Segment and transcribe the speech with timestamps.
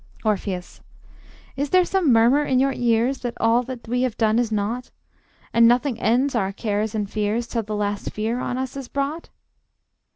[0.25, 0.81] Orpheus:
[1.55, 4.89] Is there some murmur in your ears, That all that we have done is naught,
[5.53, 9.29] And nothing ends our cares and fears, Till the last fear on us is brought?